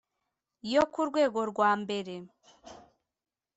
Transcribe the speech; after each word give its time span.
yo 0.73 0.83
ku 0.91 1.01
rwego 1.09 1.39
rwa 1.51 1.71
mbere 1.81 2.13